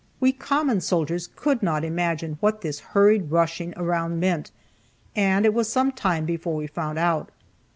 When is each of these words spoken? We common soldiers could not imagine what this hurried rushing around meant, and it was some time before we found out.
We 0.19 0.31
common 0.31 0.81
soldiers 0.81 1.29
could 1.35 1.61
not 1.61 1.83
imagine 1.83 2.37
what 2.39 2.61
this 2.61 2.79
hurried 2.79 3.29
rushing 3.29 3.71
around 3.77 4.19
meant, 4.19 4.49
and 5.15 5.45
it 5.45 5.53
was 5.53 5.71
some 5.71 5.91
time 5.91 6.25
before 6.25 6.55
we 6.55 6.65
found 6.65 6.97
out. 6.97 7.29